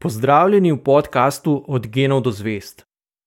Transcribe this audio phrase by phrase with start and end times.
[0.00, 2.86] Pozdravljeni v podkastu Od genov do zvest.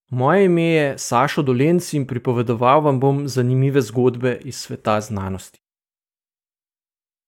[0.10, 5.60] Moje ime je Sašo Dolenc in pripovedoval vam bom zanimive zgodbe iz sveta znanosti.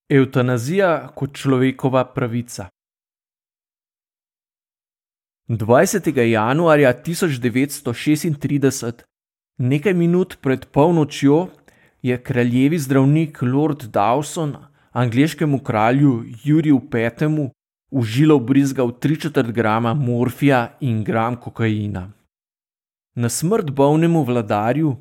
[0.08, 2.68] Eutanazija kot človekova pravica.
[5.48, 6.20] 20.
[6.20, 9.02] januarja 1936,
[9.58, 11.48] nekaj minut pred polnočjo,
[12.02, 14.56] je kraljevi zdravnik Lord Dawson
[14.92, 17.50] angliškemu kralju Juriju V
[17.94, 22.10] v žilo brizgal 3-4 grama morfija in gram kokaina.
[23.14, 24.96] Na smrt bolnemu vladarju,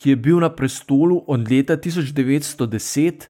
[0.00, 3.28] ki je bil na prestolu od leta 1910,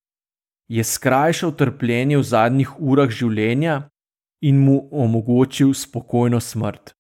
[0.69, 3.91] je skrajšal trpljenje v zadnjih urah življenja
[4.41, 6.95] in mu omogočil spokojno smrt.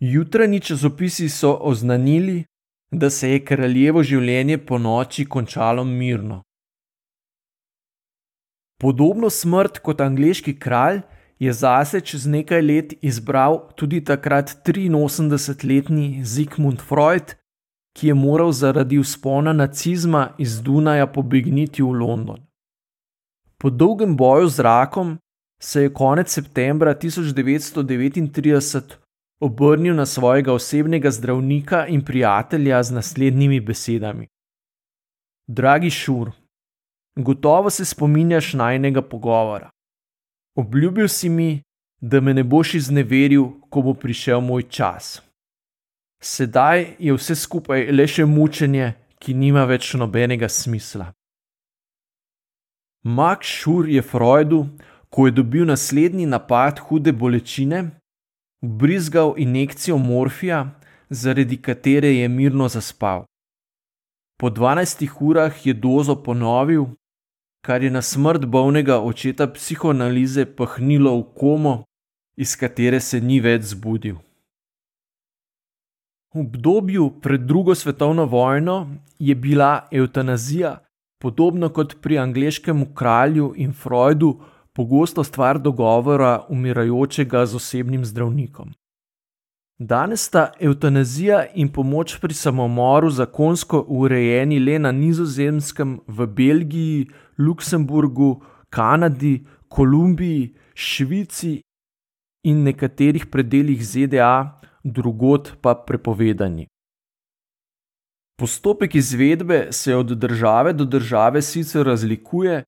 [0.00, 2.44] Jutranji časopisi so oznanili,
[2.90, 6.42] da se je kraljevo življenje po noči končalo mirno.
[8.80, 11.00] Podobno smrt kot angliški kralj
[11.38, 17.34] je zase čez nekaj let izbral tudi takrat 83-letni Zigmund Freud,
[17.94, 22.40] ki je moral zaradi vzpona nacizma iz Dunaja pobegniti v London.
[23.58, 25.18] Po dolgem boju z rakom
[25.62, 28.94] se je konec septembra 1939
[29.40, 34.26] obrnil na svojega osebnega zdravnika in prijatelja z naslednjimi besedami:
[35.46, 36.30] Dragi Šur,
[37.16, 39.70] Gotovo se spominjaš najnega pogovora.
[40.56, 41.62] Obljubil si mi,
[42.00, 45.22] da me ne boš izneveril, ko bo prišel moj čas.
[46.22, 51.12] Sedaj je vse skupaj le še mučenje, ki nima več nobenega smisla.
[53.04, 54.64] Max Schur je Freudu,
[55.10, 57.84] ko je dobil naslednji napad hude bolečine,
[58.64, 60.64] ubrizgal injekcijo morfija,
[61.10, 63.24] zaradi katere je mirno zaspal.
[64.40, 66.86] Po 12 urah je dozo ponovil
[67.64, 71.74] kar je na smrt bolnega očeta psihoanalize pahnilo v komo,
[72.36, 74.18] iz katere se ni več zbudil.
[76.34, 78.76] V obdobju pred drugo svetovno vojno
[79.18, 80.76] je bila eutanazija,
[81.22, 84.34] podobno kot pri angliškem kralju in Freudu,
[84.72, 88.74] pogosto stvar dogovora umirajočega z osebnim zdravnikom.
[89.78, 97.08] Danes sta eutanazija in pomoč pri samomoru zakonsko urejeni le na Nizozemskem, v Belgiji,
[97.38, 101.60] Luksemburgu, Kanadi, Kolumbiji, Švici
[102.46, 106.68] in nekaterih predeljih ZDA, drugot pa prepovedani.
[108.38, 112.62] Postopek izvedbe se od države do države sicer razlikuje,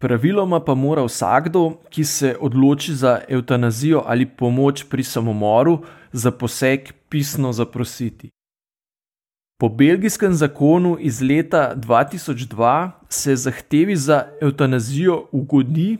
[0.00, 5.82] praviloma pa mora vsakdo, ki se odloči za eutanazijo ali pomoč pri samomoru,
[6.12, 8.30] za poseg pisno zaprositi.
[9.60, 15.98] Po belgijskem zakonu iz leta 2002 se zahtevi za eutanazijo ugodi,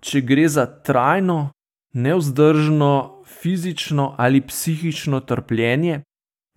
[0.00, 1.50] če gre za trajno,
[1.92, 6.00] neuzdržno fizično ali psihično trpljenje,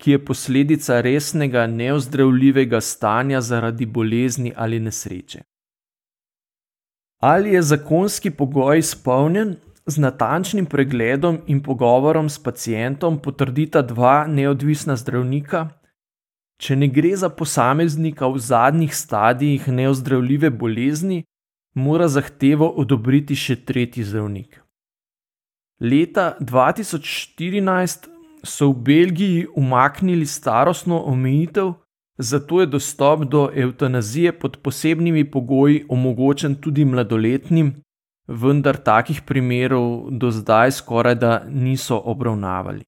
[0.00, 5.42] ki je posledica resnega neozdravljivega stanja zaradi bolezni ali nesreče.
[7.20, 14.96] Ali je zakonski pogoj izpolnjen, z natančnim pregledom in pogovorom s pacijentom potrdita dva neodvisna
[14.96, 15.68] zdravnika,
[16.60, 21.24] če ne gre za posameznika v zadnjih stadijih neozdravljive bolezni,
[21.74, 24.60] mora zahtevo odobriti še tretji zdravnik.
[25.80, 28.08] Leta 2014
[28.44, 31.72] so v Belgiji umaknili starostno omejitev,
[32.20, 37.72] zato je dostop do eutanazije pod posebnimi pogoji omogočen tudi mladoletnim,
[38.28, 42.84] vendar takih primerov do zdaj skoraj da niso obravnavali.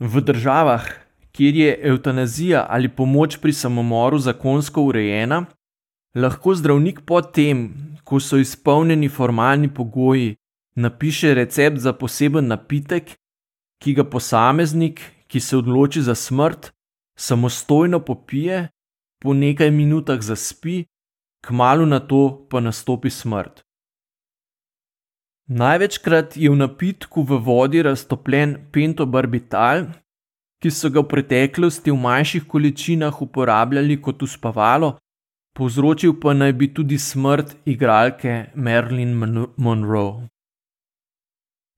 [0.00, 0.88] V državah,
[1.32, 5.44] kjer je eutanazija ali pomoč pri samomoru zakonsko urejena,
[6.14, 7.68] lahko zdravnik potem,
[8.04, 10.34] ko so izpolnjeni formalni pogoji,
[10.76, 13.14] napiše recept za poseben napitek,
[13.82, 16.74] ki ga posameznik, ki se odloči za smrt,
[17.18, 18.68] samostojno popije,
[19.22, 20.84] po nekaj minutah zaspi
[21.46, 23.62] kmalo na to pa nastopi smrt.
[25.48, 29.84] Največkrat je v napitku v vodi raztopljen pentobarbital,
[30.62, 34.94] ki so ga v preteklosti v manjših količinah uporabljali kot uspavalo,
[35.52, 39.12] povzročil pa naj bi tudi smrt igralke Marilyn
[39.56, 40.33] Monroe.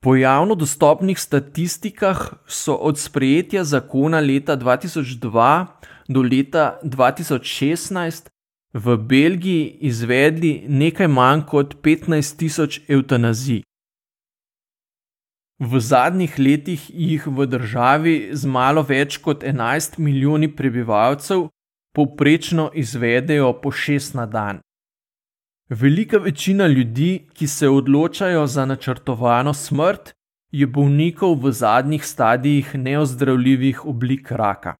[0.06, 5.66] Po javno dostopnih statistikah so od sprejetja zakona leta 2002
[6.08, 8.28] do leta 2016
[8.74, 13.64] v Belgiji izvedli nekaj manj kot 15 tisoč eutanazij.
[15.58, 21.48] V zadnjih letih jih v državi z malo več kot 11 milijoni prebivalcev
[21.96, 24.65] povprečno izvedejo po 6 na dan.
[25.68, 30.12] Velika večina ljudi, ki se odločajo za načrtovano smrt,
[30.50, 34.74] je bolnikov v zadnjih stadijih neozdravljivih oblik raka.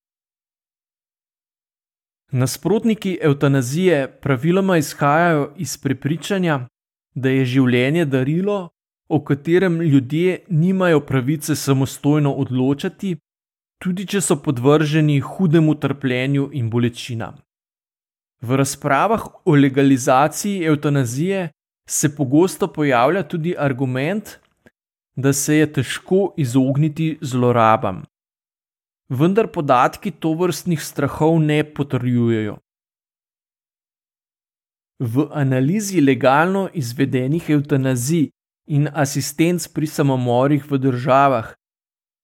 [2.33, 6.69] Nasprotniki eutanazije praviloma izhajajo iz prepričanja,
[7.15, 8.69] da je življenje darilo,
[9.09, 13.17] o katerem ljudje nimajo pravice samostojno odločati,
[13.83, 17.46] tudi če so podvrženi hudemu trpljenju in bolečinam.
[18.43, 21.51] V razpravah o legalizaciji eutanazije
[21.89, 24.39] se pogosto pojavlja tudi argument,
[25.17, 28.03] da se je težko izogniti zlorabam.
[29.09, 32.59] Vendar podatki to vrstnih strahov ne potrjujejo.
[34.99, 38.31] V analizi legalno izvedenih eutanazij
[38.67, 41.53] in asistenc pri samomorih v državah,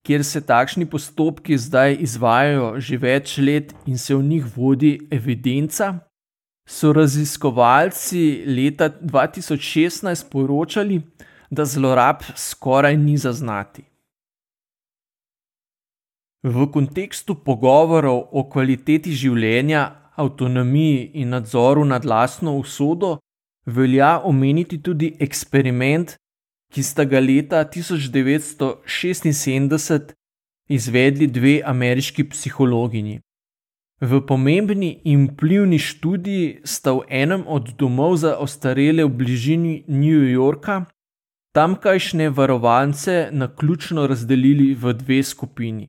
[0.06, 5.94] kjer se takšni postopki zdaj izvajajo že več let in se v njih vodi evidenca,
[6.66, 11.00] so raziskovalci leta 2016 poročali,
[11.50, 13.82] da zlorab skoraj ni zaznati.
[16.42, 19.82] V kontekstu pogovorov o kvaliteti življenja,
[20.16, 23.18] avtonomiji in nadzoru nad lastno usodo
[23.66, 26.16] velja omeniti tudi eksperiment,
[26.72, 30.12] ki sta ga leta 1976
[30.68, 33.20] izvedli dve ameriški psihologinji.
[34.00, 40.32] V pomembni in vplivni študiji sta v enem od domov za ostarele v bližini New
[40.32, 40.84] Yorka
[41.52, 45.88] tamkajšnje varovance na ključno razdelili v dve skupini.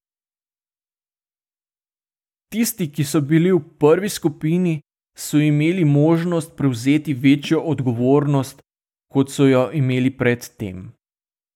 [2.51, 4.81] Tisti, ki so bili v prvi skupini,
[5.17, 8.62] so imeli možnost prevzeti večjo odgovornost
[9.13, 10.91] kot so jo imeli predtem.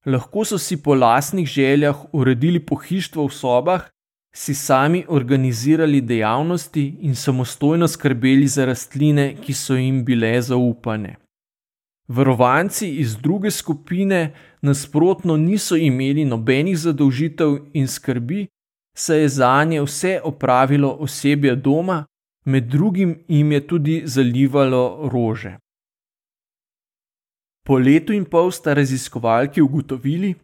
[0.06, 3.88] Lahko so si po lastnih željah uredili pohištvo v sobah,
[4.36, 11.16] si sami organizirali dejavnosti in samostojno skrbeli za rastline, ki so jim bile zaupane.
[12.08, 18.46] Varovanci iz druge skupine nasprotno niso imeli nobenih zadolžitev in skrbi,
[18.98, 22.06] saj je za nje vse opravilo osebje doma,
[22.46, 25.58] med drugim jim je tudi zalivalo rože.
[27.68, 30.36] Po letu in pol sta raziskovalki ugotovili,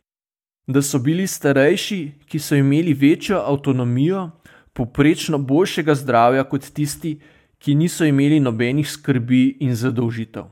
[0.68, 4.26] da so bili starejši, ki so imeli večjo avtonomijo,
[4.74, 7.20] poprečno boljšega zdravja kot tisti,
[7.64, 10.50] ki niso imeli nobenih skrbi in zadolžitev.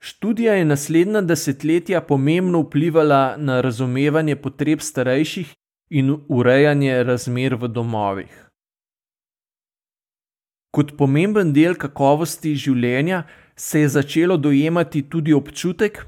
[0.00, 5.52] Študija je naslednja desetletja pomembno vplivala na razumevanje potreb starejših
[5.90, 8.32] in urejanje razmer v domovih.
[10.72, 13.24] Kot pomemben del kakovosti življenja
[13.60, 16.06] se je začelo dojemati tudi občutek,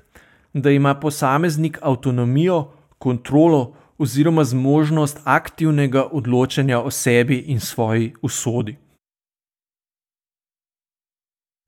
[0.53, 8.77] da ima posameznik avtonomijo, kontrolo oziroma zmožnost aktivnega odločanja o sebi in svoji usodi.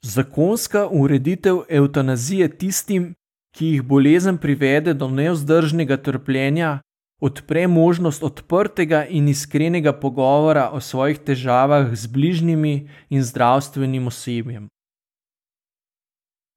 [0.02, 3.14] Zakonska ureditev eutanazije tistim,
[3.56, 6.78] ki jih bolezen privede do neozdržnega trpljenja,
[7.20, 14.68] odpre možnost odprtega in iskrenega pogovora o svojih težavah z bližnjimi in zdravstvenim osebjem.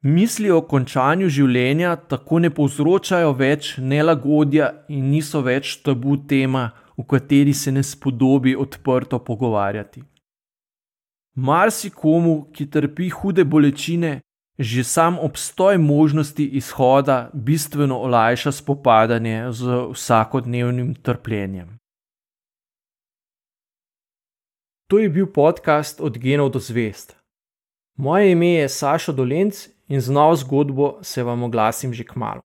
[0.08, 7.04] Misli o končanju življenja tako ne povzročajo več nelagodja in niso več tabu tema, o
[7.04, 10.04] kateri se ne spodobi odprto pogovarjati.
[11.36, 14.22] Marsikomu, ki trpi hude bolečine,
[14.58, 21.76] že sam obstoj možnosti izhoda bistveno olajša spopadanje z vsakodnevnim trpljenjem.
[24.88, 27.18] To je bil podcast Od genov do zvest.
[27.98, 32.36] Moje ime je Saša Dolenc in z novo zgodbo se vam oglasim že k malu.